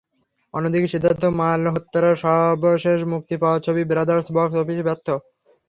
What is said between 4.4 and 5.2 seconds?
অফিসে ব্যর্থ।